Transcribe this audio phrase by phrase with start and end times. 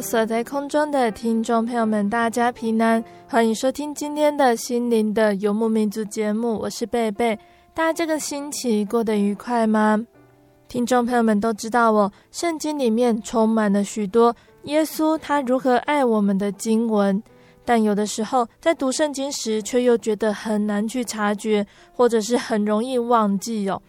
[0.00, 7.38] 所在空中的听众朋友们，大家平安，欢迎收听今天的心灵的游牧民族节目，我是贝贝。
[7.74, 10.02] 大家这个星期过得愉快吗？
[10.66, 17.22] 听众朋友们都知道哦，圣经里面充满了许多耶稣他如何爱我们的经文，
[17.62, 23.82] 但有的时候在读圣经时，却又觉得很难去察觉，或者是很容易忘记哦。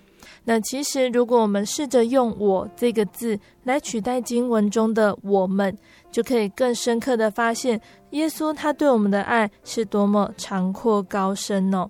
[0.50, 5.78] 那其实，如果我们试着用“我”这个字来取代经文中的“我们”，
[6.10, 7.82] 就可以更深刻的发现
[8.12, 11.90] 耶稣他对我们的爱是多么长阔高深哦。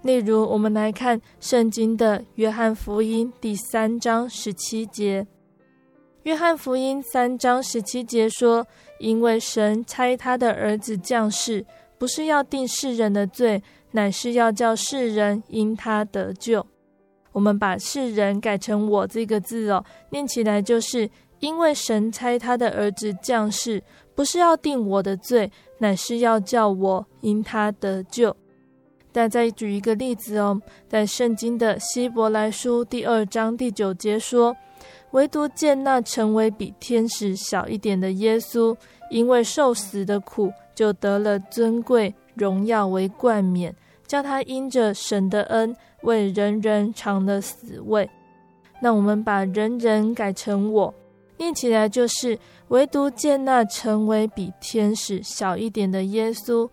[0.00, 5.26] 例如，我们来看圣经的约翰福音第三章十七节。
[6.22, 8.66] 约翰福音三章十七节说
[9.00, 11.66] ：“因为神差他的儿子降世，
[11.98, 16.66] 不是要定世人的罪，乃是要叫世人因他得救。”
[17.32, 21.08] 我们把世人改成我这个字哦，念起来就是
[21.40, 23.82] 因为神差他的儿子降世，
[24.14, 28.36] 不是要定我的罪，乃是要叫我因他得救。
[29.10, 34.56] 但再举一个例子哦，在圣经的希伯来书第二章第九节说，
[35.10, 38.74] 唯独见那成为比天使小一点的耶稣，
[39.10, 43.74] 因为受死的苦，就得了尊贵荣耀为冠冕，
[44.12, 45.74] 叫他因着神的恩。
[46.02, 48.10] 为人人尝了死味，
[48.82, 50.92] 那我们把人人改成我，
[51.38, 52.36] 念起来就是
[52.68, 56.68] 唯独见那成为比天使小一点的耶稣，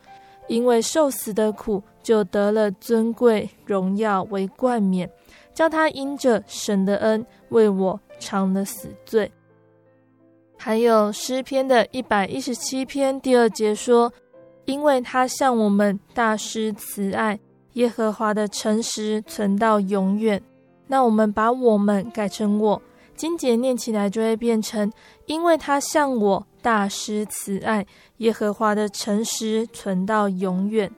[0.48, 5.08] 因为受死的苦，就得了尊贵荣耀为冠冕，
[5.54, 9.32] 叫他因着神的恩为我尝了死罪。
[10.58, 14.12] 还有诗篇的一百一十七篇第二节说，
[14.70, 17.40] 因为他向我们大施慈爱。
[17.74, 20.42] 耶和华的诚实存到永远。
[20.88, 22.82] 那我们把我们改成我，
[23.16, 24.92] 经节念起来就会变成：
[25.28, 27.86] 因为他向我大施慈爱，
[28.18, 30.92] 耶和华的诚实存到永远。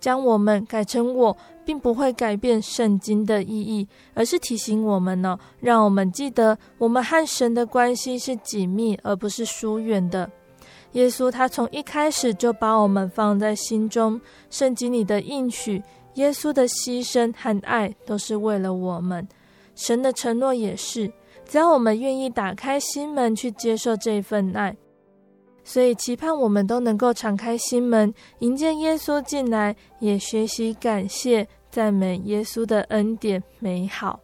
[0.00, 10.28] 将我们改成我，并不会改变圣经的意义，而是提醒我们呢，让我们记得我们和神的关系是紧密，而不是疏远的。
[10.92, 14.20] 耶稣他从一开始就把我们放在心中，
[14.50, 15.82] 圣经里的应许，
[16.14, 19.26] 耶稣的牺牲和爱都是为了我们，
[19.76, 21.12] 神的承诺也是，
[21.44, 24.76] 只要我们愿意打开心门去接受这份爱，
[25.62, 34.18] 所以期盼我们都能够敞开心门，迎接耶稣进来，也学习感谢赞美耶稣的恩典美好。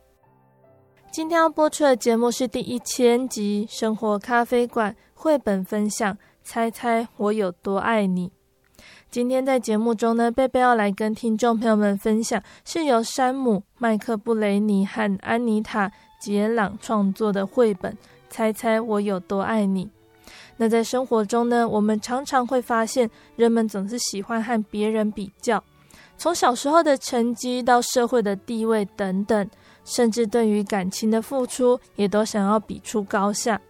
[1.13, 6.19] 今天要播出的节目是第一千集《生活咖啡馆》绘本分享。
[6.47, 8.31] 猜猜我有多爱你？
[9.11, 15.89] 今天在节目中呢，贝贝要来跟听众朋友们分享，是由山姆·麦克布雷尼和安妮塔·
[16.21, 17.93] 杰朗创作的绘本
[18.31, 19.87] 《猜猜我有多爱你》。
[20.59, 25.63] 那在生活中呢，我们常常会发现，人们总是喜欢和别人比较，
[26.17, 29.51] 从小时候的成绩到社会的地位等等，
[29.85, 33.61] 甚至对于感情的付出，也都想要比出高下。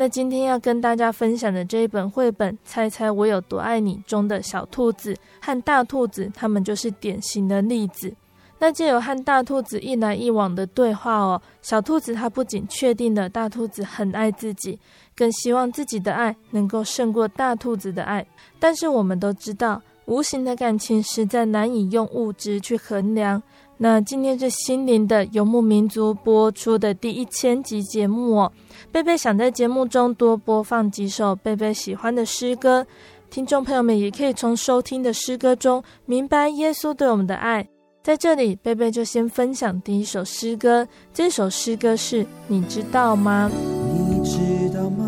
[0.00, 8.14] 那今天要跟大家分享的这一本绘本《猜猜我有多爱你》中的小兔子和大兔子，他们就是典型的例子。
[8.60, 14.78] 那借由和大兔子一来一往的对话哦，小兔子它不仅确定了大兔子很爱自己，
[15.16, 18.24] 更希望自己的爱能够胜过大兔子的爱。
[18.60, 23.42] 但是我们都知道，无形的感情实在难以用物质去衡量，
[23.80, 28.52] 那今天是心灵的游牧民族播出的第一千集节目哦，
[28.90, 32.84] 贝贝想在节目中多播放几首贝贝喜欢的诗歌，
[33.30, 37.68] 听众朋友们也可以从收听的诗歌中明白耶稣对我们的爱。
[38.02, 43.48] 在这里，贝贝就先分享第一首诗歌，这首诗歌是你知道吗？
[43.52, 44.38] 你知
[44.76, 45.04] 道吗？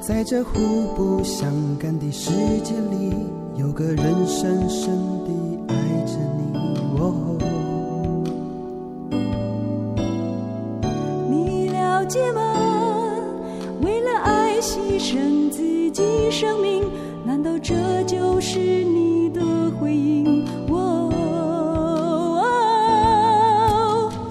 [0.00, 0.52] 在这互
[0.94, 2.30] 不相干的世
[2.62, 3.12] 界里，
[3.56, 4.90] 有个人深深
[5.24, 5.30] 的
[12.12, 12.42] 了解吗？
[13.80, 16.84] 为了爱牺牲自己生命，
[17.24, 19.40] 难道这就是你的
[19.80, 20.44] 回应？
[20.68, 20.92] 哦，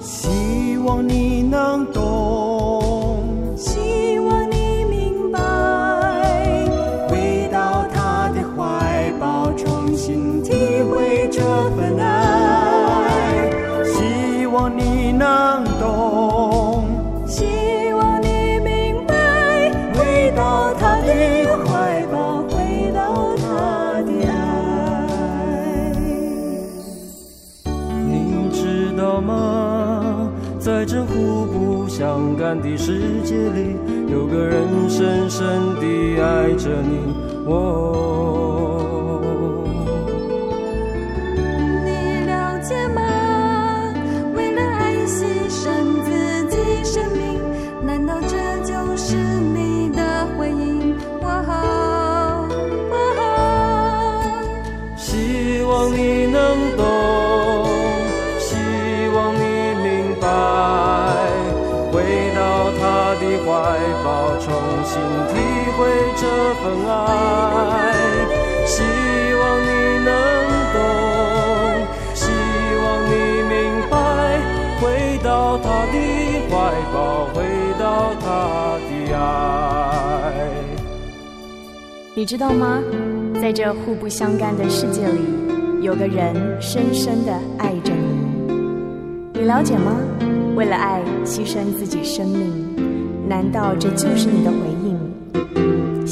[0.00, 2.01] 希望你能懂，
[32.60, 33.76] 的世界里，
[34.10, 35.46] 有个人深深
[35.80, 36.98] 地爱着你。
[37.46, 38.11] 哦，
[66.62, 66.92] 份爱。
[68.64, 68.82] 希
[69.34, 69.68] 望你
[70.04, 70.10] 能
[70.72, 70.76] 懂，
[72.14, 72.22] 希
[72.82, 73.12] 望你
[73.48, 73.52] 明
[73.90, 73.94] 白，
[74.80, 74.82] 回
[75.22, 75.94] 到他的
[76.48, 76.52] 怀
[76.92, 77.36] 抱，回
[77.78, 77.82] 到
[78.20, 78.24] 他
[78.88, 79.18] 的爱。
[82.14, 82.80] 你知道吗？
[83.40, 85.20] 在这互不相干的世界里，
[85.80, 88.06] 有个人深深的爱着你。
[89.34, 89.96] 你了解吗？
[90.54, 93.26] 为了爱，牺牲自己生命。
[93.28, 94.71] 难道这就是你的回？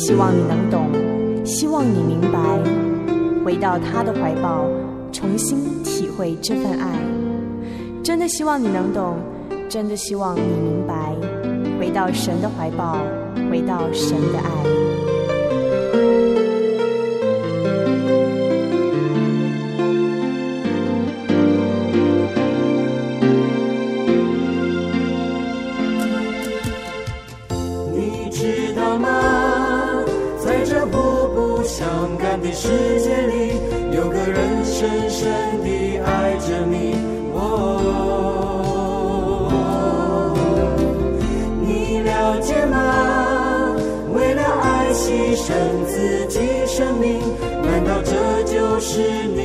[0.00, 0.88] 希望你能懂，
[1.44, 2.38] 希望你明白，
[3.44, 4.64] 回到他的怀抱，
[5.12, 6.98] 重新体会这份爱。
[8.02, 9.18] 真的希望你能懂，
[9.68, 11.14] 真的希望你明白，
[11.78, 12.96] 回到神的怀抱，
[13.50, 14.48] 回到神的爱。
[32.62, 32.68] 世
[33.00, 33.54] 界里
[33.96, 35.32] 有个人深深
[35.64, 36.94] 地爱着你，
[37.32, 37.40] 哦，
[41.62, 43.74] 你了解吗？
[44.14, 45.48] 为了爱牺牲
[45.86, 47.18] 自己生命，
[47.62, 48.12] 难道这
[48.42, 49.00] 就是
[49.34, 49.39] 你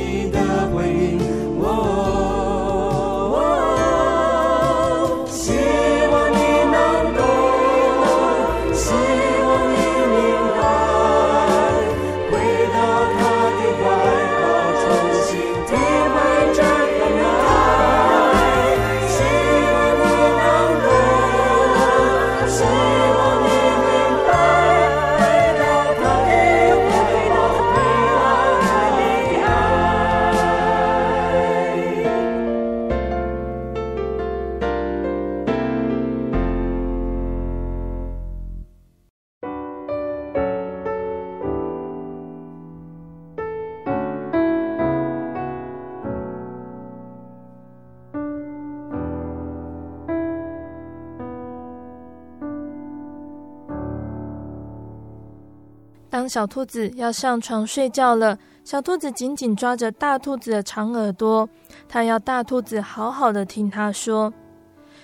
[56.28, 61.48] 小兔子要上床睡觉了，小兔子紧紧抓着大兔子的长耳朵，
[61.88, 64.32] 它要大兔子好好的听它说。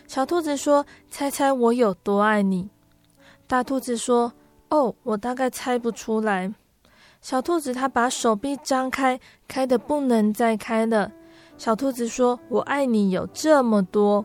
[0.07, 2.69] 小兔子说：“猜猜我有多爱你？”
[3.47, 4.33] 大兔子说
[4.71, 6.53] ：“哦，我大概猜不出来。”
[7.23, 11.11] 小兔子它把手臂张开，开的不能再开了。
[11.57, 14.25] 小兔子说：“我爱你有这么多。”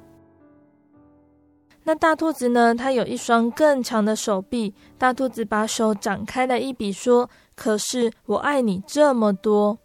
[1.87, 2.75] 那大兔子呢？
[2.75, 4.75] 它有一双更长的手臂。
[4.97, 9.79] 大兔子把手展开了一比，说：“可是我爱你这么多。”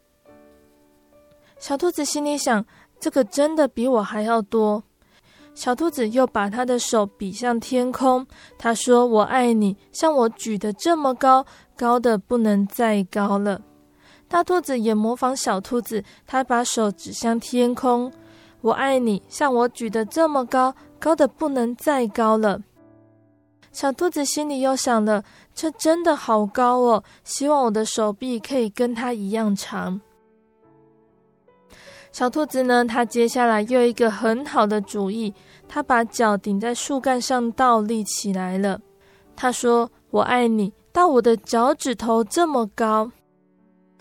[1.60, 2.66] 小兔子心里想
[2.98, 4.82] ：“这个真的比我还要多。”
[5.54, 8.26] 小兔子又把它的手比向天空，
[8.58, 13.60] 它说：“我爱你，像我举得这么高，高得不能再高了。”
[14.26, 18.12] 大兔子也模仿小兔子，它把手指向天空。
[18.60, 22.60] 我爱你，像我举得这么高，高的不能再高了。”
[23.72, 30.00] 小兔子心里又想了：“这真的好高哦，希望我的手臂可以跟它一样长。”
[32.12, 35.32] 小兔子呢，它接下来又一个很好的主意，
[35.66, 38.78] 它把脚顶在树干上倒立起来了。
[39.34, 43.10] 它说：“我爱你，到我的脚趾头这么高。”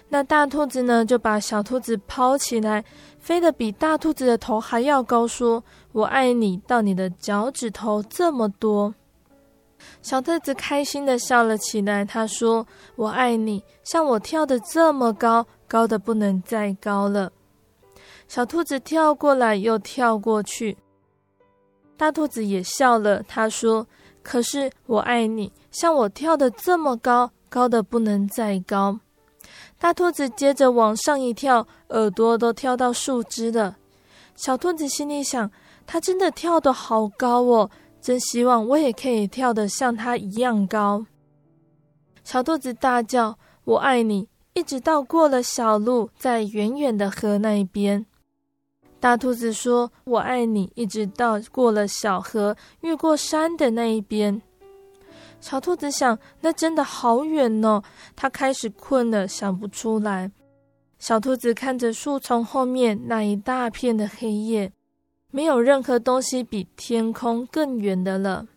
[0.09, 2.83] 那大兔子呢，就把小兔子抛起来，
[3.17, 8.95] 飞得比大兔子的头还要高，说：“我爱你，到你的脚趾头这么多。”
[10.01, 12.05] 小兔子开心地笑了起来。
[12.05, 17.31] 它说：“我爱你，像我跳得这么高，高得不能再高了。”
[18.27, 20.77] 小兔子跳过来又跳过去，
[21.97, 23.21] 大兔子也笑了。
[23.23, 23.87] 他说
[24.23, 28.99] ：“可是我爱你，像我跳得这么高，高得不能再高。”
[29.77, 33.77] 大兔子接着往上一跳，耳朵都跳到树枝了。
[34.35, 35.51] 小兔子心里想
[35.91, 37.69] ：“它真的跳得好高哦，
[37.99, 41.05] 真希望我也可以跳得像它一样高。”
[42.23, 48.05] 小兔子大叫：“我爱你！”一直到过了小路，在远远的河那一边。
[49.01, 54.41] 大兔子说：“我爱你，一直到过了小河，越过山的那一边。”
[55.41, 57.83] 小兔子想：“那真的好远哦。”
[58.15, 60.31] 它开始困了，想不出来。
[60.99, 64.71] 小兔子看着树丛后面那一大片的黑夜，
[65.31, 68.47] 没有任何东西比天空更远的了。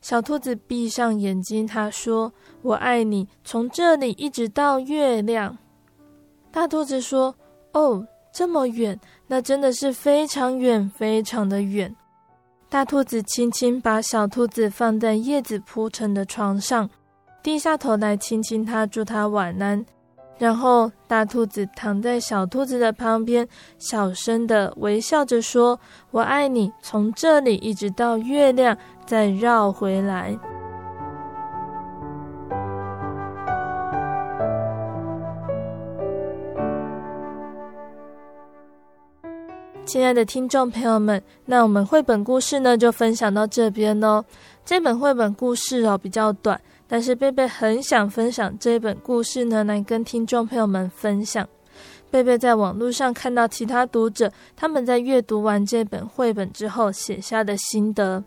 [0.00, 2.32] 小兔子闭上眼睛，它说
[2.62, 5.58] ：“我爱你，从这里一直到月亮。”
[6.50, 7.34] 大兔子说
[7.74, 11.96] ：“哦。”这么远，那真的是非常远，非常的远。
[12.68, 16.90] 大兔子轻轻把小兔子放在叶子铺成的床上，
[17.42, 19.86] 低下头来亲亲它，祝它晚安。
[20.38, 25.80] 然后大兔子躺在小兔子的旁边，小声的微笑着说
[26.12, 28.76] ：“我爱你，从这里一直到月亮，
[29.06, 30.38] 再绕回来。”
[39.86, 44.22] 亲爱的听众朋友们，那我们绘本故事呢就分享到这边哦。
[44.64, 51.46] 这本绘本故事哦比较短，但是贝贝很想分享这本故事呢来跟听众朋友们分享。
[52.10, 58.22] 贝贝在网络上看到其他读者他们在阅读完这本绘本之后写下的心得，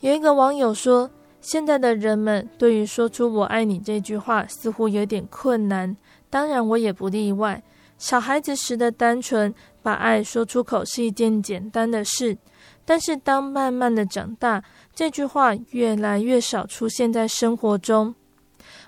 [0.00, 5.96] 有一个网友说：“现在的人们对于说出‘我爱你’这句话似乎有点困难，
[6.30, 7.62] 当然我也不例外。
[7.98, 12.36] 小孩子时的单纯。”把爱说出口是一件简单的事，
[12.84, 14.62] 但是当慢慢的长大，
[14.98, 18.12] 这句话越来越少出现在生活中。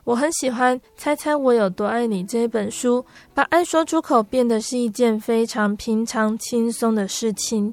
[0.02, 7.72] 我很喜欢《猜猜我有多爱你》这本书，把爱说出口变得是一件非常平常、轻松的事情。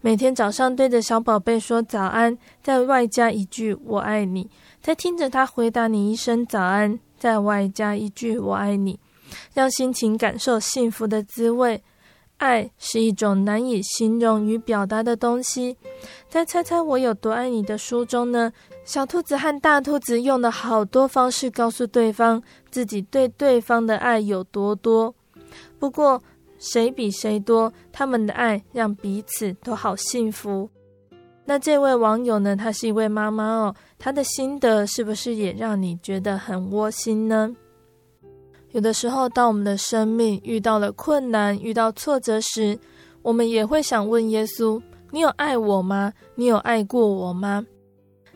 [0.00, 4.50] 每天早上对着小宝贝说早安，再外加一句“我爱你”，
[4.82, 8.98] 再听着他回答你一声早安，再外加一句“我爱你”，
[9.54, 11.80] 让心情感受幸福的滋味。
[12.38, 15.76] 爱是一种难以形容与表达的东西。
[16.28, 18.52] 在猜猜我有多爱你的书中呢，
[18.84, 25.14] 小兔子和大兔子用了好多方式告诉对方自己对对方的爱有多多。
[25.78, 26.22] 不过，
[26.58, 30.68] 谁比谁多，他们的爱让彼此都好幸福。
[31.44, 37.54] 那这位网友呢，她是一位妈妈哦，她的心得是不是也让你觉得很窝心呢？
[38.76, 42.78] 有的时候，当我们的生命遇到了困难、遇到挫折时，
[43.22, 44.78] 我们也会想问耶稣
[45.10, 46.12] ：“你有爱我吗？
[46.34, 47.64] 你有爱过我吗？”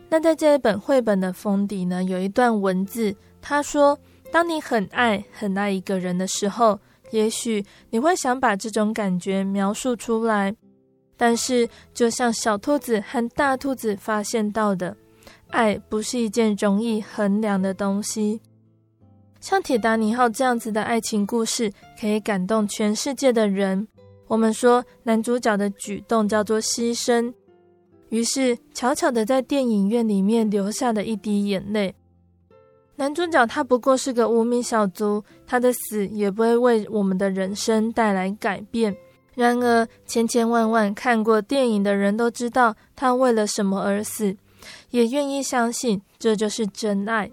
[0.09, 3.95] 那在这一本绘本的封底呢，有一段文字，他说
[4.33, 6.79] ：“当你很爱、很爱一个人的时候，
[7.11, 10.55] 也许你会想把这种感觉描述出来，
[11.15, 14.97] 但是就像小兔子和大兔子发现到的，
[15.49, 18.41] 爱不是一件容易衡量的东西。”
[19.41, 23.87] 像铁达尼号这样子的爱情故事，可以感动全世界的人。
[24.27, 27.33] 我们说男主角的举动叫做牺牲，
[28.09, 31.95] 于是悄悄的在电影院里面留下了一滴眼泪。
[32.97, 38.95] 男主角他不过是个无名小卒，他的死也不会为我们的人生带来改变。
[39.33, 44.37] 然而千千万万看过电影的人都知道他为了什么而死，
[44.91, 47.31] 也愿意相信这就是真爱。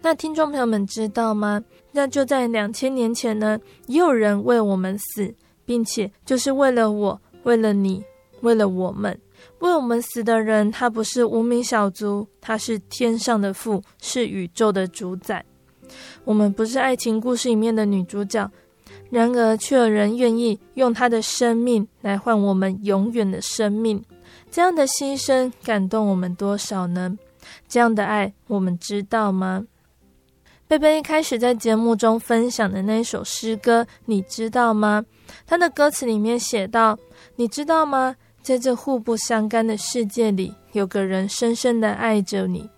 [0.00, 1.62] 那听众朋友们知道吗？
[1.92, 8.02] 那就在两千年前呢，也有人为我们死，并且就是为了我，为了你，
[8.42, 9.18] 为了我们，
[9.58, 15.44] 为我们死的人，他不是无名小卒，他是天上的父，是宇宙的主宰。
[16.24, 18.48] 我们不是爱情故事里面的女主角，
[19.10, 24.02] 然而却有人愿意用他的生命来换我们永远的生命。
[24.48, 27.18] 这样的牺牲感动我们多少呢？
[27.66, 29.66] 这样的爱，我们知道吗？
[30.68, 35.02] 贝贝一开始在节目中分享的那首诗歌，你知道吗？
[35.46, 36.98] 他的歌词里面写道
[37.36, 38.14] ：“你知道吗？
[38.42, 42.68] 在这互不相干的世界里，有个人深深的爱着你。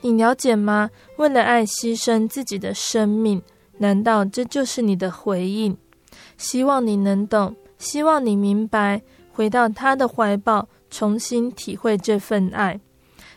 [0.00, 0.90] 你了解吗？
[1.16, 3.40] 为了爱牺牲自己的生命，
[3.76, 5.76] 难道这就是你的回应？
[6.36, 12.80] 希望你能懂，希望你明白，回到他的怀抱，重新体会这份爱。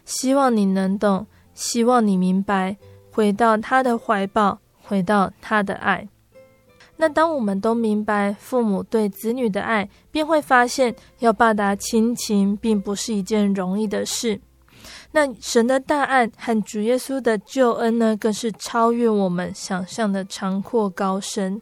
[0.06, 2.78] 希望你能懂，希望你明白。”
[3.12, 6.08] 回到他的怀抱，回到他的爱。
[6.98, 14.40] 那当我们都明白父母对子女的爱，便会发现要报答亲情并不是一件容易的事。
[15.12, 21.62] 那神的大爱和主耶稣的救恩呢，更是超越我们想象的长阔高深。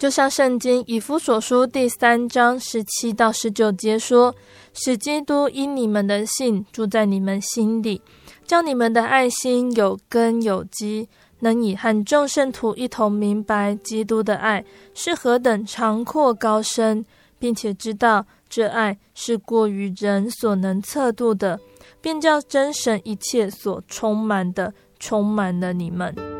[0.00, 4.34] 就像圣经以弗所书第三章十七到十九节说
[4.72, 8.00] ：“使基督因你们的信住在你们心里。”
[8.48, 11.06] 叫你们的爱心有根有基，
[11.40, 14.64] 能以和众圣徒一同明白基督的爱
[14.94, 17.04] 是何等长阔高深，
[17.38, 21.60] 并且知道这爱是过于人所能测度的，
[22.00, 26.39] 便叫真神一切所充满的充满了你们。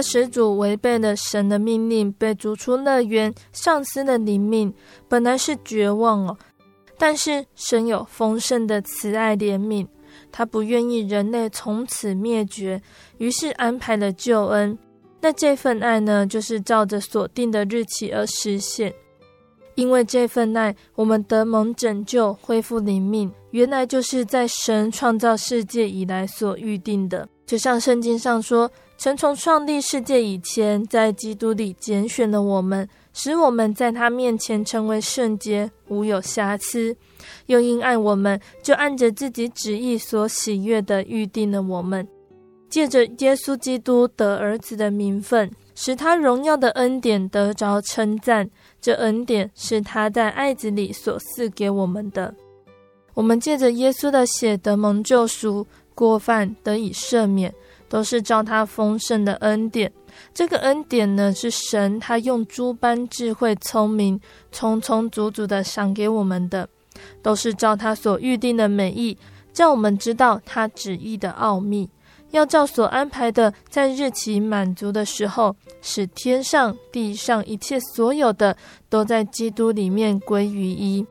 [0.00, 4.72] 的始祖违背了神的命令，被逐出乐园，丧失了灵命，
[5.10, 6.38] 本来是绝望哦。
[6.96, 9.86] 但是神有丰盛的慈爱怜悯，
[10.32, 12.80] 他不愿意人类从此灭绝，
[13.18, 14.78] 于是安排了救恩。
[15.20, 18.94] 那这份爱呢，就是照着所定的日期而实现。
[19.74, 27.28] 因为这份爱，我们得蒙拯救，恢复灵命，原来就是在神创造世界以来所预定的。
[27.44, 28.70] 就像圣经上说。
[29.00, 36.94] 曾从创立世界以前，在基督里拣选了我们，使我们在他面前成为圣洁，无有瑕疵。
[37.46, 42.06] 又因爱我们，就按着自己旨意所喜悦的预定了我们，
[42.68, 48.50] 借着耶稣基督得儿子的名分，使他荣耀的恩典得着称赞。
[48.82, 52.34] 这恩典是他在爱子里所赐给我们的。
[53.14, 57.50] 我们借着耶稣的血得蒙救赎，过犯得以赦免。
[57.90, 59.92] 都是照他丰盛的恩典，
[60.32, 64.18] 这个恩典呢，是神他用诸般智慧聪明，
[64.52, 66.68] 充充足足的赏给我们的，
[67.20, 69.18] 都是照他所预定的美意，
[69.52, 71.90] 叫我们知道他旨意的奥秘，
[72.30, 78.56] 要照所安排的，在日期满足的时候，使天上地上一切所有的，
[78.88, 81.04] 都在基督里面归于一。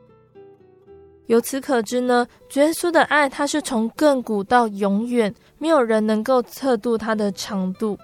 [1.26, 7.96] 由此可知呢，主耶稣的爱，他是从亘古到永远，没有人能够测度他的长度。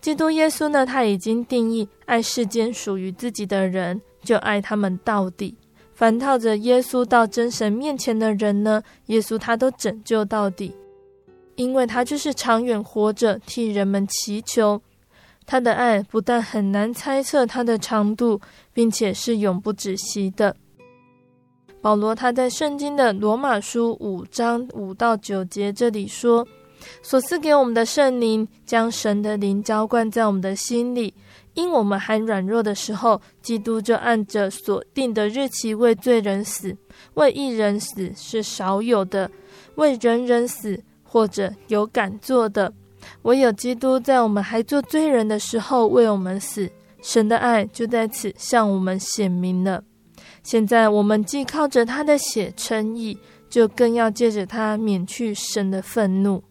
[0.00, 5.56] 基督耶稣呢，他已经定义爱世间属于自己的人，就爱他们到底。
[5.92, 10.74] 凡靠着耶稣到真神面前的人呢，耶稣他都拯救到底，
[11.56, 14.80] 因为他就是长远活着替人们祈求。
[15.44, 18.40] 他的爱不但很难猜测他的长度，
[18.72, 20.54] 并且是永不止息的。
[21.80, 26.46] 保罗他在圣经的罗马书五章五到九节这里说
[27.02, 31.14] ：“所赐给我们的圣灵，将神的灵浇灌在我们的心里，
[31.54, 36.76] 因我们还软弱的时候，基督就按着所定的日期为罪人死，
[37.14, 39.30] 为一人死是少有的，
[39.76, 42.72] 为人人死或者有敢做的，
[43.22, 46.70] 唯有基督在我们还做罪人的时候为我们死，
[47.02, 49.82] 神的爱就在此向我们显明了。”
[50.44, 53.18] 现在我们既靠着他的血称义，
[53.50, 56.42] 就更要借着他免去神的愤怒。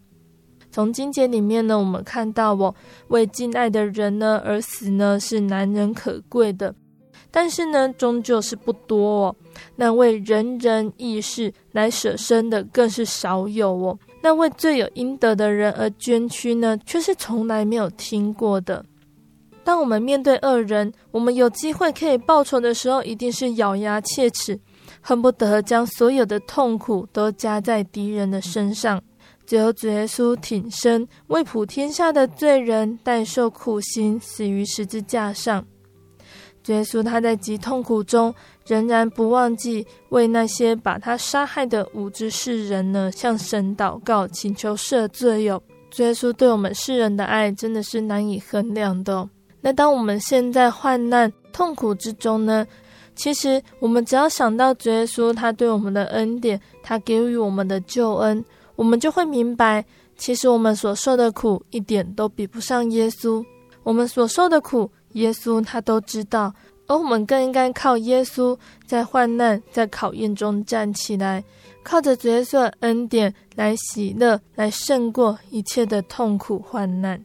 [0.72, 2.74] 从经节里面呢，我们看到哦，
[3.08, 6.74] 为敬爱的人呢而死呢是难能可贵的，
[7.32, 9.36] 但是呢终究是不多哦。
[9.76, 13.98] 那为仁人义士来舍身的更是少有哦。
[14.22, 18.84] 那为罪有应得的人而捐躯呢，却是从来没有听过的。
[19.64, 24.60] 当我们面对恶人，我们有机会可以报仇的时候，一定是咬牙切齿，
[25.02, 29.02] 恨不得将所有的痛苦都加在敌人的身上。
[29.48, 35.66] 只有主耶稣挺身为普天下的罪人代受苦刑，死于十字架上。
[36.62, 45.64] 主耶稣他在极痛苦中，仍然不忘记为那些把他杀害的无知世人呢，向神祷告，请求赦罪哟。
[45.90, 49.30] 主耶稣对我们世人的爱真的是难以衡量的。
[49.62, 52.68] 那当我们现在患难痛苦之中呢，
[53.16, 58.44] 其实我们只要想到主耶稣他对我们的恩典，他给予我们的救恩，
[58.78, 59.84] 我们就会明白，
[60.16, 63.44] 其实我们所受的苦一点都比不上耶稣。
[63.84, 66.54] 我们所受的苦，耶稣他都知道，
[66.88, 71.44] 而我们更应该靠耶稣，在患难、在考验中站起来，
[71.84, 77.24] 靠着主耶稣的恩典来喜乐，来胜过一切的痛苦患难。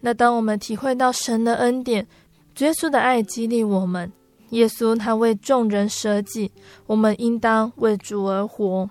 [0.00, 2.06] 那当我们体会到神的恩典，
[2.54, 4.10] 主耶稣的爱激励我们。
[4.50, 6.52] 耶稣他为众人舍己，
[6.86, 8.88] 我们应当为主而活。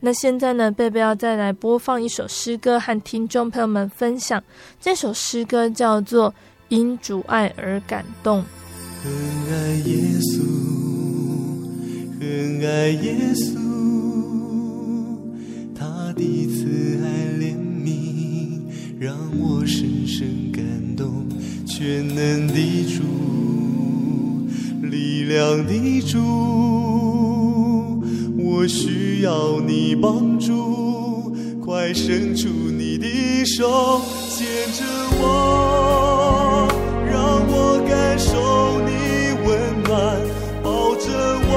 [0.00, 4.42] 那现在呢，贝贝要再来播放一首诗歌，和听众朋友们分享。
[4.80, 6.30] 这首诗歌叫做
[6.68, 8.40] 《因主爱而感动》。
[9.02, 9.12] 很
[9.52, 10.40] 爱耶稣，
[12.20, 13.58] 很爱耶稣，
[15.74, 17.06] 他的慈爱
[17.40, 18.60] 怜悯
[19.00, 20.62] 让我深深感
[20.96, 21.26] 动，
[21.66, 22.54] 全能的
[22.96, 23.02] 主。
[24.80, 26.18] 力量的主，
[28.50, 31.32] 我需要你帮助，
[31.62, 33.06] 快伸出你的
[33.44, 34.82] 手，牵着
[35.20, 36.66] 我，
[37.10, 38.90] 让我感受你
[39.46, 40.18] 温暖，
[40.62, 41.06] 抱着
[41.46, 41.54] 我，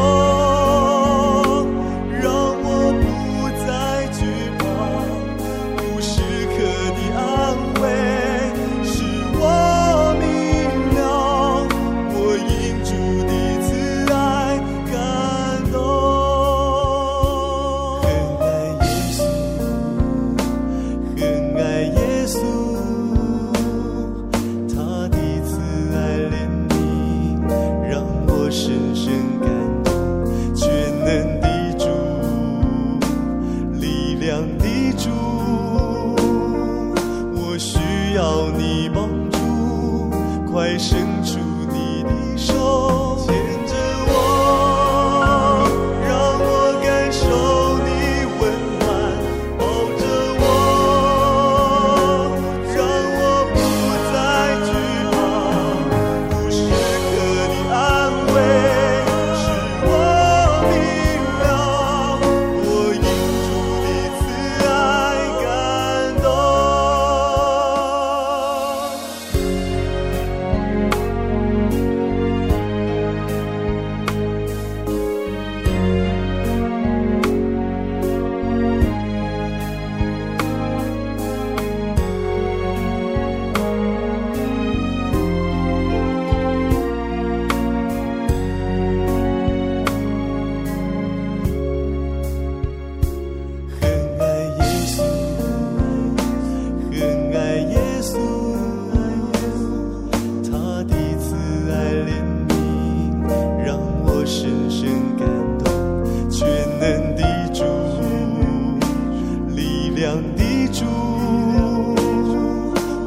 [110.72, 110.86] 主，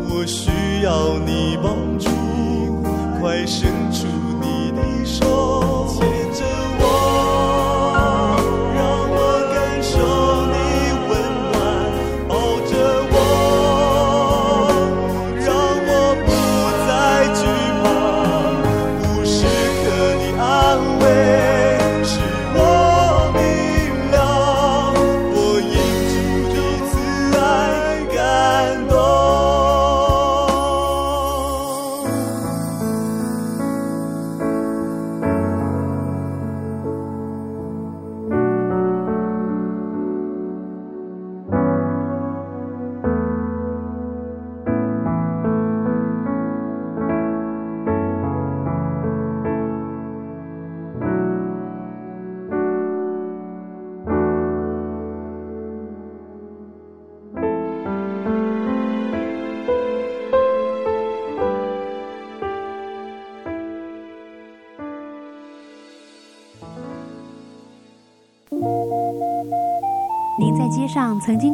[0.08, 2.08] 我需要你帮助，
[3.20, 3.73] 快伸。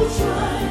[0.00, 0.61] Trái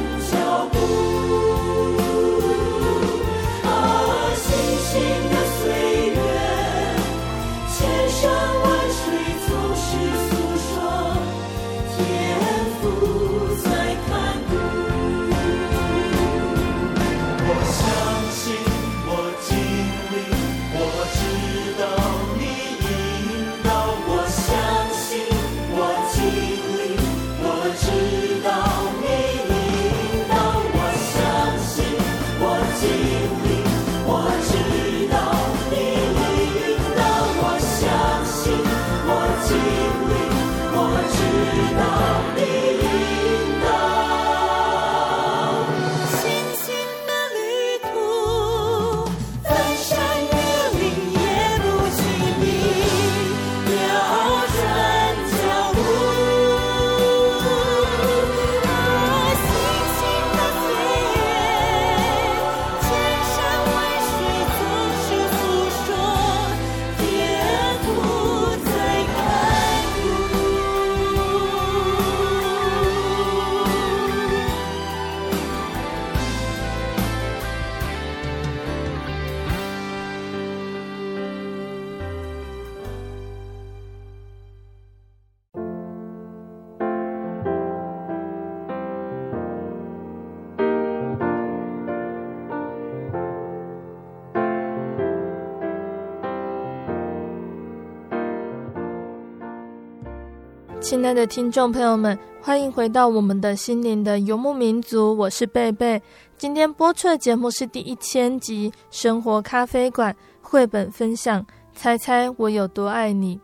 [101.02, 106.00] 亲爱的听众朋友们，欢迎回到我们的心灵的游牧民族，我是贝贝。
[106.38, 111.44] 今天播出的节目是第一千集《生活咖啡馆》绘本分享。
[111.74, 113.40] 猜猜我有多爱你？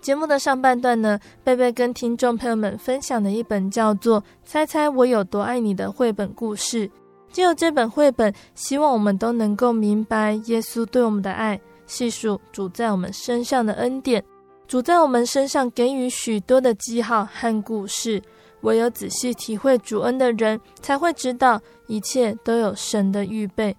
[0.00, 6.90] 节目的上半段呢，贝贝跟听众朋友们分享的一本叫做《猜猜我有多爱你》的绘本故事。
[7.30, 14.24] 借由这本绘本，希望我们都能够明白耶稣对我们的爱，细数主在我们身上的恩典。
[14.68, 18.20] 主在我们身上给予许多的记号和故事，
[18.62, 23.76] 唯有仔细体会主恩的人，才会知道一切都有神的预备。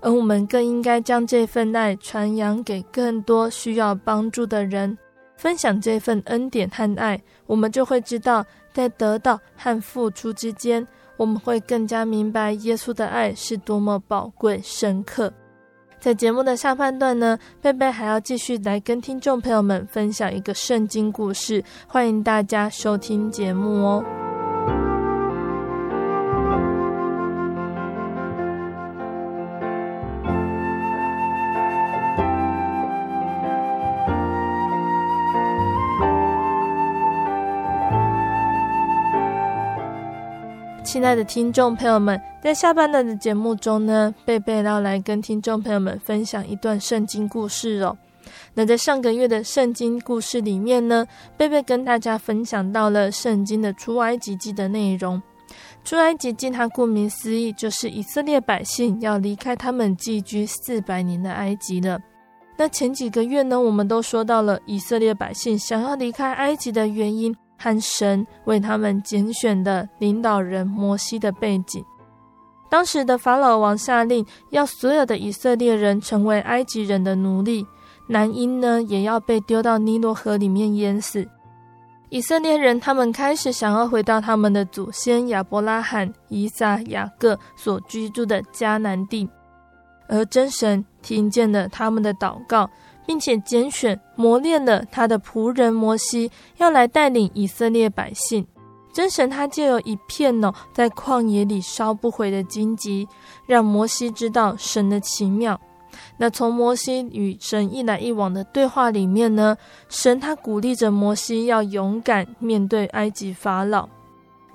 [0.00, 4.96] 而我们更应该将这份爱传扬给更多需要帮助的人，
[5.36, 15.32] 分享这份恩典和爱，我们就会知道，在得到和付出之间，我们会更加明白耶稣的爱是多么宝贵深刻。
[16.00, 24.29] 在节目的下半段呢，贝贝还要继续来跟听众朋友们分享一个圣经故事，欢迎大家收听节目哦。
[40.92, 47.96] 亲爱的听众朋友们，在下半段的节目中呢，贝贝要来跟听众朋友们分享一段圣经故事哦。
[48.54, 55.22] 那在上个月的圣经故事里面呢，贝贝跟大家分享到了圣经的出埃及记的内容。
[55.84, 62.00] 出埃及记它顾名思义，就是以色列百姓要离开他们寄居四百年的埃及了。
[62.56, 67.32] 那前几个月呢，我们都说到了以色列百姓想要离开埃及的原因。
[67.62, 71.84] 和神为他们拣选的领导人摩西的背景，
[72.70, 77.66] 当时的法老王下令要所有的以色列人成为埃及人的奴隶，
[78.08, 81.28] 男婴呢也要被丢到尼罗河里面淹死。
[82.08, 89.28] 以色列人他们开始想要回到他们的祖先亚伯拉罕、以撒、雅各所居住的迦南地，
[90.08, 92.68] 而真神听见了他们的祷告。
[93.10, 98.46] 并且拣选磨练了他的仆人摩西，要来带领以色列百姓。
[98.92, 103.08] 真神他就有一片哦，在旷野里烧不毁的荆棘，
[103.46, 105.60] 让摩西知道神的奇妙。
[106.18, 109.56] 那从摩西与神一来一往的对话里面呢，
[109.88, 113.88] 神他鼓励着摩西要勇敢面对埃及法老。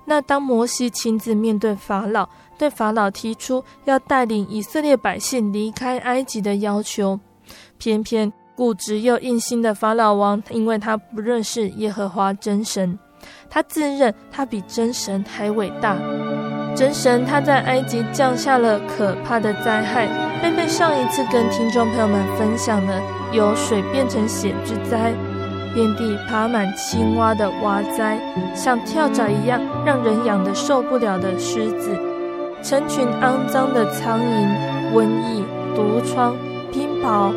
[0.06, 7.20] 那当摩西亲自面对法老，对法老提出要带领以色列百姓离开埃及的要求，
[7.76, 8.32] 偏偏。
[8.56, 12.98] 固执又硬心的法老王，因为他不认识耶和华真神，
[13.50, 15.96] 他自认他比真神还伟大。
[16.74, 20.08] 真神他在埃及降下了可怕的灾害，
[20.42, 23.00] 贝贝上一次跟听众朋友们分享了
[23.32, 25.14] 由水变成血之灾，
[25.74, 28.18] 遍地爬满青蛙的蛙灾，
[28.54, 31.96] 像跳蚤一样让人痒得受不了的虱子，
[32.62, 36.34] 成群肮脏的苍蝇、瘟疫、毒疮、
[36.70, 37.32] 冰雹。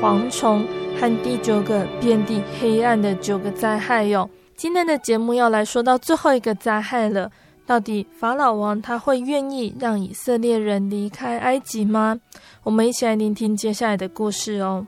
[0.00, 0.66] 蝗虫
[0.98, 4.28] 和第九个遍地黑暗的九个灾害哟。
[4.56, 7.30] 今天的节目要来说到最后一个灾害了。
[7.66, 12.18] 到底法老王他会愿意让以色列人离开埃及吗？
[12.64, 14.86] 我们一起来聆听接下来的故事哦。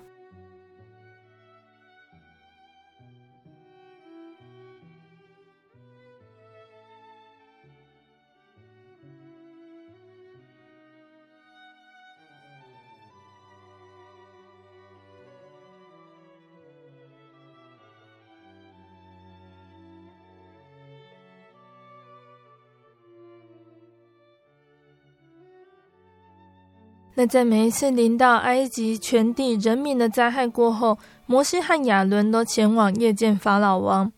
[27.14, 34.10] 那在每一次临到埃及全地人民的灾害过后，摩西和亚伦都前往夜见法老王，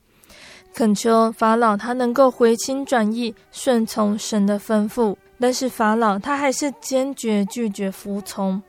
[0.72, 5.16] 恳求法老他能够回心转意，顺从神的吩咐。
[5.40, 8.62] 但是法老他还是坚决拒绝服从。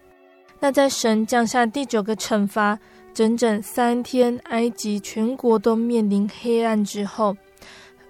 [0.60, 2.78] 那在神降下第九个惩罚，
[3.14, 7.38] 整整三天，埃及全国都面临黑暗之后，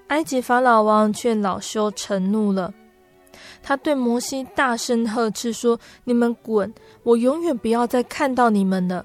[0.07, 2.73] 埃及法老王却恼羞成怒了。
[3.67, 6.71] 他对摩西大声呵斥说：“你们滚！
[7.01, 9.03] 我永远不要再看到你们了。”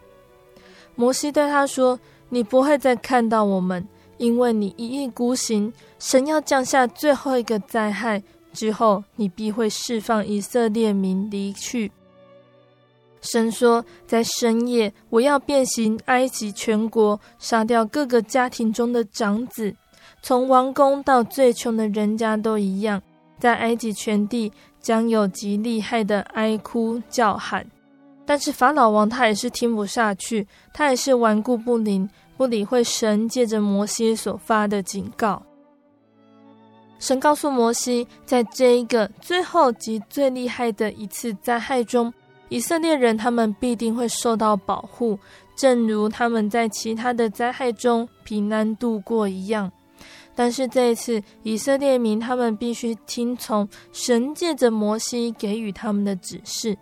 [0.94, 1.98] 摩西对他说
[2.28, 3.88] ：“你不会再看到我们，
[4.18, 5.72] 因为你一意孤行。
[5.98, 11.90] 神要降下最后一个灾害之后，你必会释放以色列民离去。”
[13.22, 19.74] 神说：“在深夜，我要遍行埃及全国，杀掉各个家庭中的长子，
[20.20, 23.00] 从王宫到最穷的人家都一样。”
[23.41, 27.66] 在埃及全地将有极厉害的哀哭叫喊，
[28.24, 35.43] 但是法老王他也是听不下去，他也是顽固不灵，不理会神借着摩西所发的警告。
[36.99, 42.12] 神告诉摩西，在这一个最后及最厉害的一次灾害中，
[42.51, 45.18] 以色列人他们必定会受到保护，
[45.57, 49.72] 正如他们在其他的灾害中平安度过一样。
[50.35, 56.76] 但是这一次，以色列民他们必须听从神借着摩西给予他们的指示。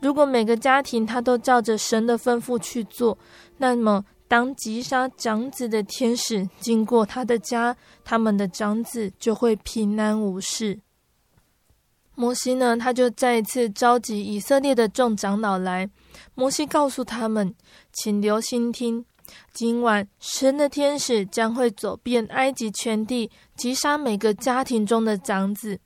[0.00, 3.16] 如果每个家庭他都照着神的吩咐去做，
[3.58, 10.80] 那么，当击杀长子的天使经过他的家，他们的长子就会平安无事。
[12.14, 15.88] 摩西呢，他就再一次召集以色列的众长老来。
[16.34, 17.54] 摩西告诉他们
[17.92, 19.04] ：“请留心听，
[19.52, 25.78] 今晚神的天使将会走遍埃及全地，击杀每个家庭中的长子。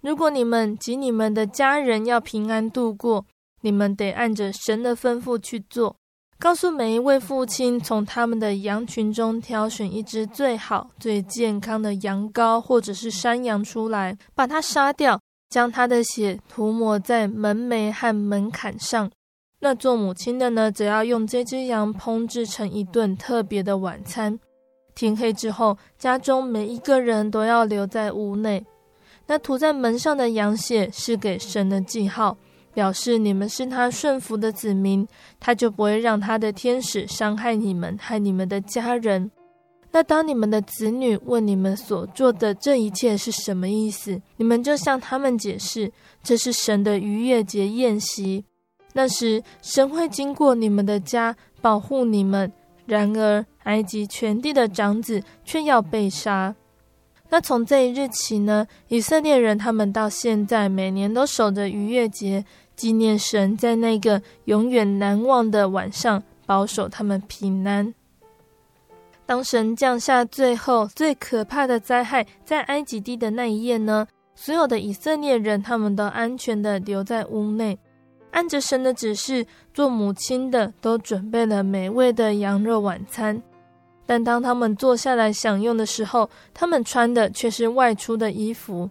[0.00, 3.26] 如果你们及你们的家人要平安度过，
[3.62, 5.96] 你们得按着神的吩咐去做。”
[6.40, 15.20] 告诉每一位父亲，从他们的羊群中挑选一只最好、最健康的羊羔或者是山羊出来，把它杀掉，
[15.50, 19.10] 将它的血涂抹在门楣和门槛上。
[19.60, 24.38] 那做母亲的呢，则要用这只羊烹制成一顿特别的晚餐。
[24.94, 28.64] 天黑之后，家中每一个人都要留在屋内。
[29.26, 32.36] 那涂在门上的羊血是给神的记号。
[32.74, 35.04] 表示你们是他顺服的子民，
[35.40, 39.32] 他就不会让他的天使伤害你们，害你们的家人。
[39.90, 45.90] 那当你们的子女问你们所做的这一切是什么意思，你们就向他们解释，
[46.22, 48.44] 这是神的逾越节宴席。
[48.92, 52.52] 那时神会经过你们的家保护你们。
[52.86, 56.54] 然而埃及全地的长子却要被杀。
[57.28, 62.42] 那从这一日起呢，以色列人他们到现在每年都守着逾越节，
[62.74, 67.92] 纪念神在那个永远难忘的晚上保守他们平安。
[69.26, 77.78] 当神降下最后最可怕的灾害在埃及地的那一夜呢，所有的以色列人他们都安全的留在屋内，
[78.38, 83.42] 按着神的指示，做母亲的都准备了美味的羊肉晚餐。
[84.06, 88.88] 但当他们坐下来享用的时候，他们穿的却是外出的衣服，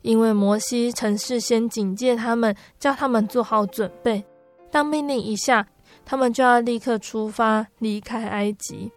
[0.00, 4.24] 因为摩西曾事先警戒他们，叫他们做好准备。
[4.70, 5.68] 当命令一下，
[6.06, 8.90] 他们就要立刻出发离开埃及。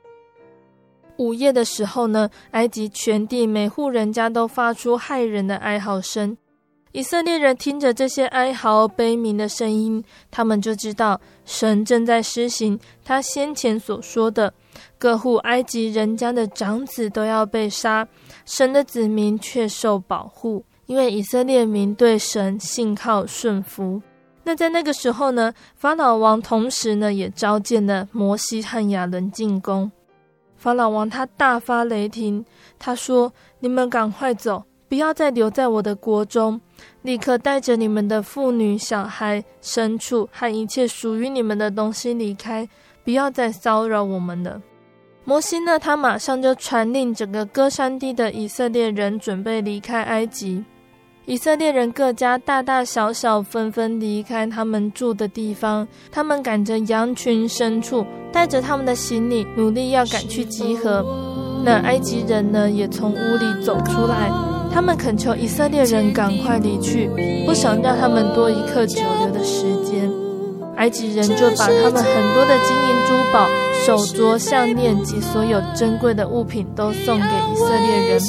[1.17, 6.37] 午夜的时候呢，埃及全地每户人家都发出骇人的哀嚎声。
[6.91, 14.51] 以色列人听着这些哀嚎悲鸣的声音，他们就知道神正在施行他先前所说的。
[14.97, 18.07] 各户埃及人家的长子都要被杀，
[18.45, 24.01] 神的子民却受保护，因为以色列民对神信靠顺服。
[24.43, 29.91] 那在那个时候呢，法老王同时呢也召见了摩西和亚伦进宫。
[30.57, 32.43] 法老王他大发雷霆，
[32.79, 36.59] 他说：“你们赶快走，不要再留在我的国中，
[37.03, 42.67] 立刻带着你们的妇女、小孩、牲畜和一切属于你们的东西离开，
[43.03, 44.59] 不要再骚扰我们了。”
[45.25, 50.65] 摩西呢，他马上就传令整个歌山地的以色列人准备离开埃及。
[51.25, 61.05] 以色列人各家大大小小纷纷离开他们住的地方，他们赶着羊群牲畜，带着他们的行李，努力要赶去集合。
[61.63, 64.31] 那埃及人呢，也从屋里走出来，
[64.73, 67.09] 他们恳求以色列人赶快离去，
[67.45, 70.09] 不想让他们多一刻久留的时间。
[70.77, 73.47] 埃及人就把他们很多的金银珠宝。
[73.85, 78.19] 手镯、项链及所有珍贵的物品都送给以色列人，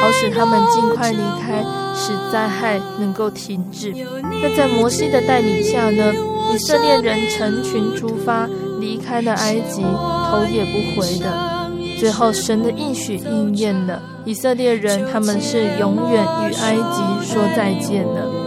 [0.00, 1.64] 好使他们尽快离开，
[1.96, 3.92] 使灾害能够停止。
[4.40, 6.14] 那在摩西的带领下呢，
[6.54, 11.69] 以色列人成群出发，离开了埃及，头也不回的。
[12.00, 18.39] 最后，神的应许应验了，以色列人他们是永远与埃及说再见了。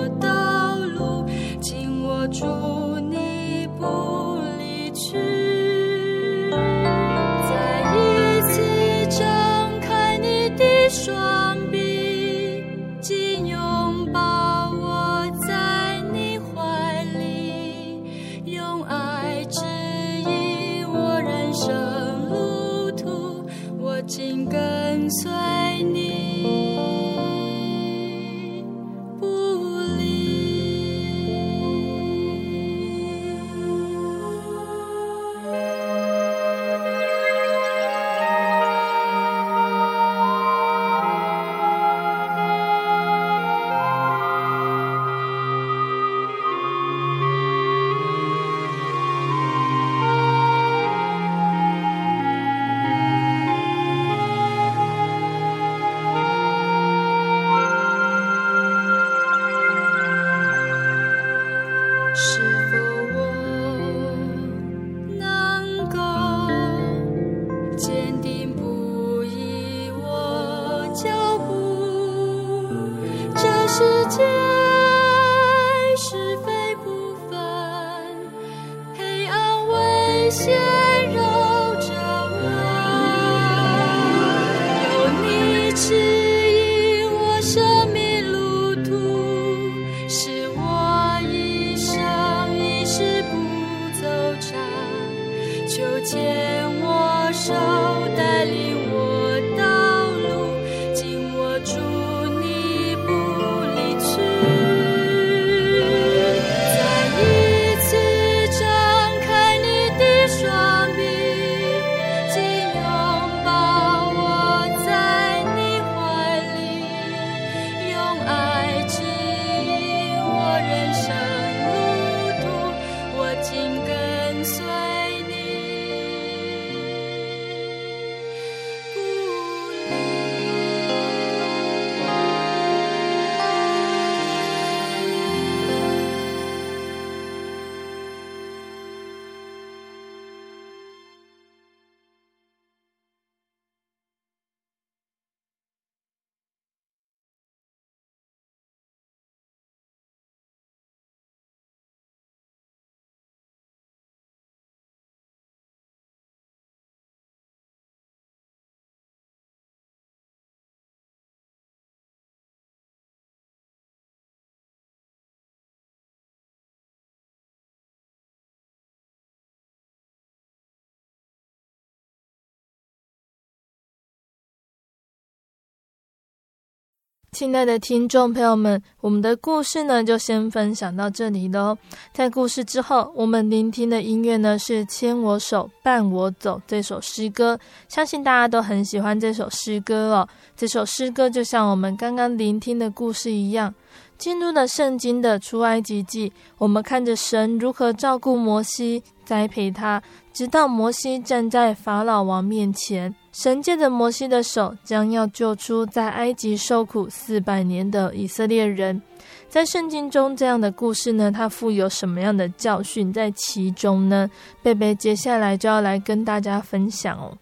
[177.34, 181.76] 亲爱的听众朋友们，我们的故事呢就先分享到这里喽。
[182.14, 187.60] 在故事之后，我们聆听的音乐呢是《牵我手，伴我走》这首诗歌，
[187.90, 190.30] 相信大家都很喜欢这首诗歌哦。
[190.56, 193.74] 这首诗歌就像我们刚刚聆听的故事一样，
[194.18, 200.02] 进入了圣经的出埃及记，我们看着神如何照顾摩西，栽培他，
[200.32, 203.14] 直到摩西站在法老王面前。
[203.32, 209.02] 神借着摩西的手，将要救出在埃及受苦四百年的以色列人。
[209.50, 214.30] 在圣经中，这样的故事呢，它附有什么样的教训在其中呢？
[214.62, 217.38] 贝贝接下来就要来跟大家分享哦。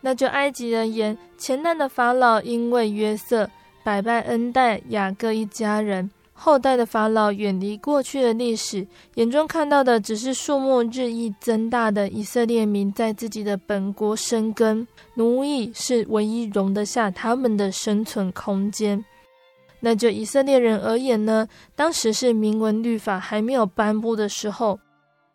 [0.00, 3.48] 那就埃及而言，前难的法老因为约瑟
[3.82, 6.10] 百般恩待雅各一家人。
[6.34, 19.04] 后代的法老远离过去的历史，眼中看到的只是数目日益增大的以色列民在自己的本国生根，奴役是唯一容得下他们的生存空间。
[19.78, 21.46] 那就以色列人而言呢？
[21.76, 24.80] 当时是明文律法还没有颁布的时候，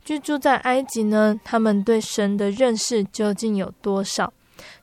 [0.04, 4.34] 居住在埃及呢，他们对神的认识究竟有多少？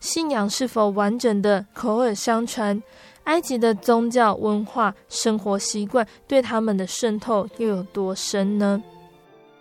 [0.00, 2.82] 信仰是否完整的口耳相传？
[3.24, 8.82] 埃及的宗教文化、生活习惯对他们的渗透又有多深呢？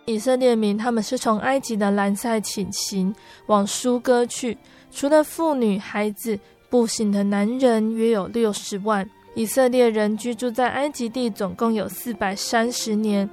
[0.06, 3.14] 以色列民他们是从埃及的兰塞起行
[3.46, 4.56] 往苏哥去，
[4.90, 6.38] 除了妇女、孩子，
[6.68, 9.08] 步行的男人约有六十万。
[9.34, 13.28] 以色列人居住在埃及地总共有四百三十年。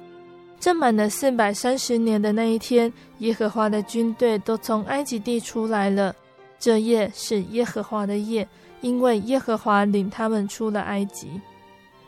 [0.58, 6.14] 正满了四百三十年的那一天，耶和华的军队都从埃及地出来了。
[6.58, 8.48] 这夜是耶和华的夜。
[8.82, 11.28] 因为耶和华领他们出了埃及，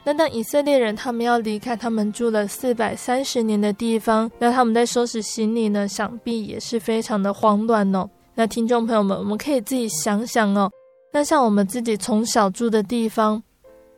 [0.04, 8.06] 那当以色列人他们要离开他们住了四百三十年的地方，那他们在收拾行李呢，想必也是非常的慌乱哦。
[8.34, 10.70] 那听众朋友们，我们可以自己想想哦。
[11.12, 13.42] 那像我们自己从小住的地方，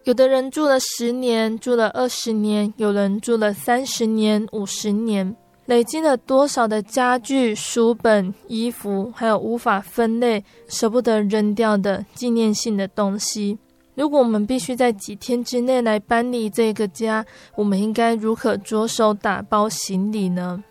[0.05, 5.35] 有的人住了十年，住了二十年，有人住了三十年、五十年。
[5.66, 13.58] 累积了多少的家具、书本、衣服，还有无法分类、舍不得扔掉的纪念性的东西？
[13.96, 17.24] 如果我们必须在几天之内来搬离这个家，
[17.56, 20.62] 我们应该如何着手打包行李呢？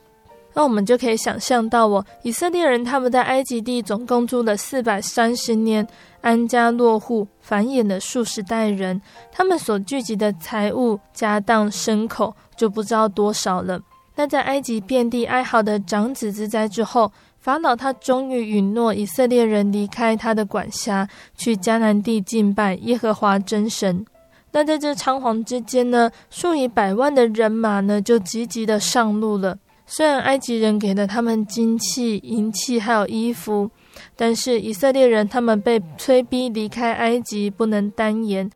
[0.53, 5.85] 那我们就可以想象到，哦，以色列人他们在埃及地总共住了四百三十年，
[6.21, 9.01] 安家落户，繁衍了数十代人，
[9.33, 13.81] 他们所聚集的财物、家当、牲口就不知道多少了。
[14.15, 21.07] 那在埃及遍地哀嚎的长子之灾之后，法老他终于允诺以色列人离开他的管辖，
[21.37, 24.05] 去迦南地敬拜耶和华真神。
[24.51, 29.57] 那在这仓皇之间呢，数以百万的人马呢就积极的上路了。
[29.85, 33.69] 虽然埃及人给了他们金器、银器还有衣服，
[34.15, 38.49] 但是以色列人他们被催逼离开埃及，不能单言。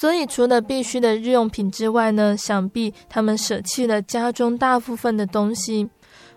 [0.00, 5.90] 所以，除了必须的日用品之外呢，想必他们舍弃了家中大部分的东西，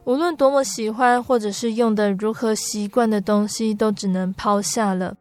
[0.03, 5.16] 无论多么喜欢或者是用得如何习惯的东西，都只能抛下了。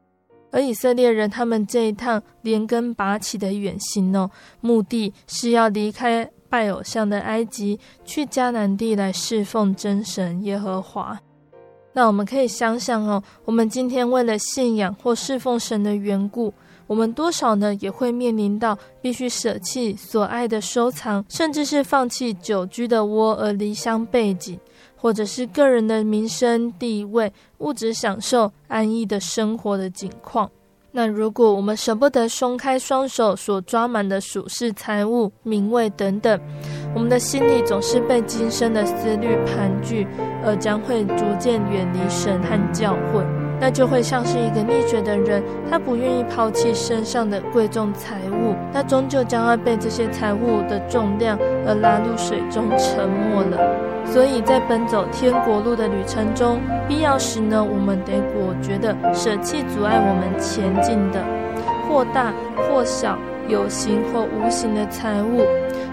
[0.51, 4.31] 而以色列人他们这一趟连根拔起的远行哦，
[4.63, 11.21] 目的是要离开拜偶像的埃及，去迦南地来侍奉真神耶和华。
[11.93, 16.55] 那我们可以想想哦，我们今天为了信仰或侍奉神的缘故，
[16.91, 24.59] 我们多少呢也会面临到必须舍弃所爱的收藏，甚至是放弃久居的窝而离乡背井，
[24.97, 30.51] 或者是个人的名声地位、物质享受、安逸的生活的景况。
[30.91, 36.41] 那如果我们舍不得松开双手所抓满的属世财物、名位等等，
[36.93, 40.05] 我们的心里总是被今生的思虑盘踞，
[40.45, 43.50] 而将会逐渐远离神和教会。
[43.61, 53.59] 那就会像是一个溺水的人，他不愿意抛弃身上的贵重财物，那终究将要被这些财物的重量而拉入水中沉没了。
[54.07, 56.59] 所以在奔走天国路的旅程中，
[56.89, 61.23] 必要时呢，我们得果决地舍弃阻碍我们前进的，
[61.87, 65.43] 或大或小，有形或无形的财物。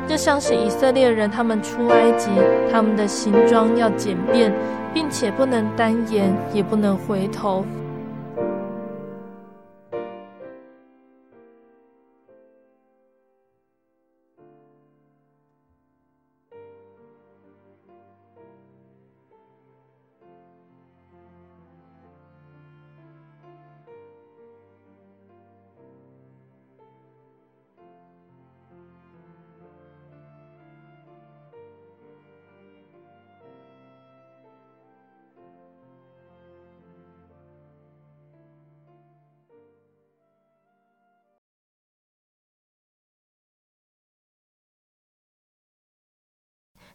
[0.07, 2.29] 就像是以色列人，他们出埃及，
[2.71, 4.51] 他们的行装要简便，
[4.99, 7.63] 并且不能单言，也不能回头。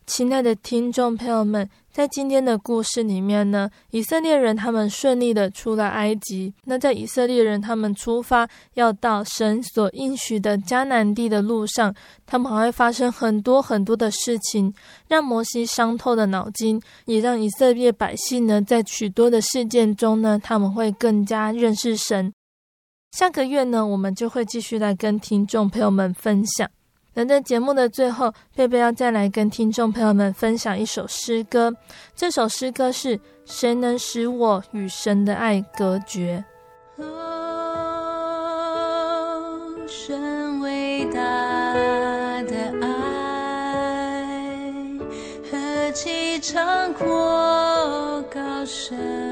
[0.06, 6.52] 亲爱的听众朋友们，在今天的故事里面呢，以色列人他们顺利的出了埃及。
[6.64, 11.94] 那在以色列人他们出发要到神所应许的迦南地的路上，
[12.26, 14.74] 他们还会发生很多很多的事情，
[15.08, 22.32] 让摩西伤透了脑筋，也让以色列百姓呢，在许多的事件中呢，他们会更加认识神。
[23.12, 26.68] 下个月呢，我们就会继续来跟听众朋友们分享。
[27.14, 31.74] 那在节目的最后，贝贝要再来跟听众朋友们分享一首诗歌。
[32.16, 36.42] 这首诗歌是《谁能使我与神的爱隔绝》？
[37.02, 37.08] 哦，
[39.86, 41.20] 神伟大
[42.44, 44.64] 的爱，
[45.50, 49.31] 何其长阔高深。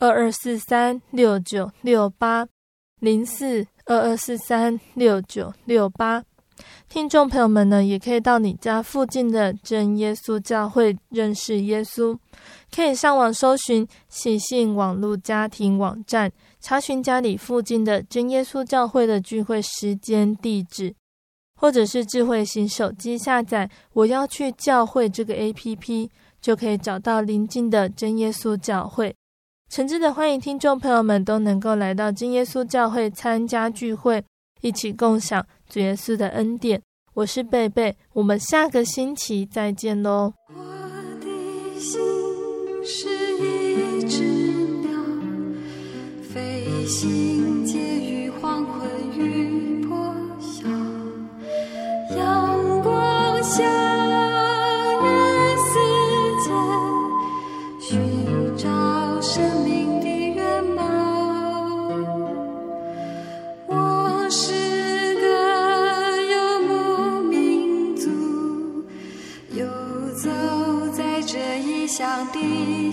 [0.00, 2.46] 二二四三六九六八
[3.00, 6.22] 零四二二四三六九六八，
[6.88, 12.16] 听众朋友们呢，也可以到你家附近的真耶稣教会认识耶稣，
[12.72, 16.30] 可以上网搜寻喜信网络家庭网站，
[16.60, 20.94] 查询家里附近的真耶稣教会的聚会时间地址，
[21.56, 26.08] 或者是智慧型手机下载“我要去教会”这个 APP，
[26.40, 29.12] 就可以找到邻近的真耶稣教会。
[29.70, 34.24] 诚挚的欢迎听众朋友们都能够来到真耶稣教会参加聚会，
[34.62, 36.80] 一起共享主耶稣的恩典。
[37.12, 40.32] 我是贝贝，我们下个星期再见喽。
[40.48, 40.54] 我
[41.20, 42.00] 的心
[42.82, 44.22] 是一只
[44.80, 44.90] 鸟，
[46.22, 48.88] 飞行介于黄昏
[49.18, 50.66] 与破晓，
[52.16, 53.87] 阳光下。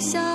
[0.06, 0.35] 笑